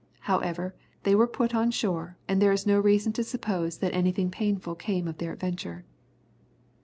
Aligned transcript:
However, 0.21 0.73
they 1.03 1.13
were 1.13 1.27
put 1.27 1.53
on 1.53 1.69
shore, 1.69 2.17
and 2.27 2.41
there 2.41 2.51
is 2.51 2.65
no 2.65 2.79
reason 2.79 3.13
to 3.13 3.23
suppose 3.23 3.77
that 3.77 3.93
anything 3.93 4.31
painful 4.31 4.73
came 4.73 5.07
of 5.07 5.19
their 5.19 5.33
adventure. 5.33 5.85